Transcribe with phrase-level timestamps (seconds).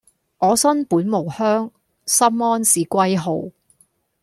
[0.39, 1.69] 我身本無鄉，
[2.07, 3.51] 心安是歸號